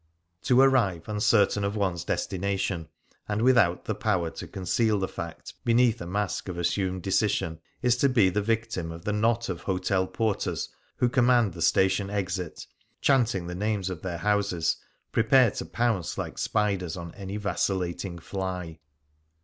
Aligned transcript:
To 0.45 0.59
arrive 0.59 1.07
uncertain 1.07 1.63
of 1.63 1.75
one's 1.75 2.03
destination— 2.03 2.87
and 3.29 3.43
without 3.43 3.85
the 3.85 3.93
power 3.93 4.31
to 4.31 4.47
conceal 4.47 4.97
the 4.97 5.07
fact 5.07 5.53
beneath 5.63 6.01
a 6.01 6.07
mask 6.07 6.49
of 6.49 6.57
assumed 6.57 7.03
decision— 7.03 7.59
is 7.83 7.97
to 7.97 8.09
be 8.09 8.31
the 8.31 8.41
victim 8.41 8.91
of 8.91 9.05
the 9.05 9.13
knot 9.13 9.47
of 9.47 9.61
hotel 9.61 10.07
porters 10.07 10.69
who 10.95 11.07
command 11.07 11.53
the 11.53 11.61
station 11.61 12.09
exit, 12.09 12.65
chanting 12.99 13.45
the 13.45 13.53
names 13.53 13.91
of 13.91 14.01
their 14.01 14.17
houses, 14.17 14.75
prepared 15.11 15.53
to 15.53 15.65
pounce 15.65 16.17
like 16.17 16.39
spiders 16.39 16.97
on 16.97 17.13
any 17.13 17.37
vacillating 17.37 18.17
fly. 18.17 18.79